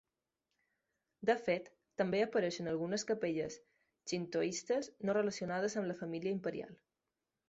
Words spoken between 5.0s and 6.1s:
no relacionades amb la